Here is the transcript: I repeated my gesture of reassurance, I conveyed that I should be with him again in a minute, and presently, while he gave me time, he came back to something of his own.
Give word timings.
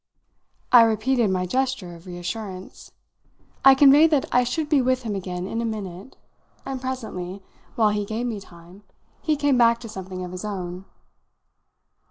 I 0.71 0.81
repeated 0.81 1.29
my 1.29 1.45
gesture 1.45 1.93
of 1.93 2.07
reassurance, 2.07 2.91
I 3.63 3.75
conveyed 3.75 4.09
that 4.09 4.25
I 4.31 4.43
should 4.43 4.67
be 4.67 4.81
with 4.81 5.03
him 5.03 5.13
again 5.13 5.45
in 5.45 5.61
a 5.61 5.63
minute, 5.63 6.17
and 6.65 6.81
presently, 6.81 7.43
while 7.75 7.89
he 7.91 8.03
gave 8.03 8.25
me 8.25 8.39
time, 8.39 8.81
he 9.21 9.35
came 9.35 9.59
back 9.59 9.79
to 9.81 9.87
something 9.89 10.25
of 10.25 10.31
his 10.31 10.43
own. 10.43 10.85